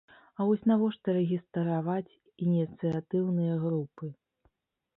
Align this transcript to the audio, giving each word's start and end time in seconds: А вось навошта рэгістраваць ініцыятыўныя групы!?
А 0.37 0.45
вось 0.51 0.61
навошта 0.71 1.07
рэгістраваць 1.17 2.17
ініцыятыўныя 2.47 3.55
групы!? 3.69 4.13